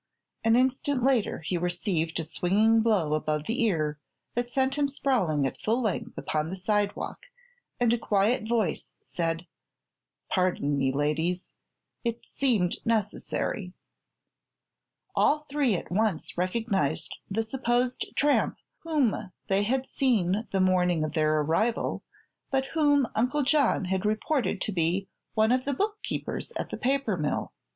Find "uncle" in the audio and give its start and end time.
23.13-23.43